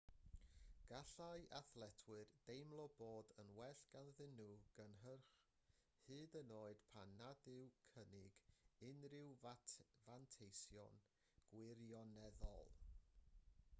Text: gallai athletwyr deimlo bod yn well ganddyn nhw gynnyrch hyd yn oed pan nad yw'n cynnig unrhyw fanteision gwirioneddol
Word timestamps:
gallai 0.91 1.41
athletwyr 1.57 2.29
deimlo 2.45 2.85
bod 3.01 3.27
yn 3.43 3.49
well 3.57 3.83
ganddyn 3.95 4.31
nhw 4.37 4.47
gynnyrch 4.79 5.27
hyd 6.07 6.37
yn 6.41 6.53
oed 6.61 6.81
pan 6.95 7.13
nad 7.19 7.45
yw'n 7.51 7.69
cynnig 7.91 8.39
unrhyw 8.89 9.35
fanteision 10.07 11.05
gwirioneddol 11.53 12.73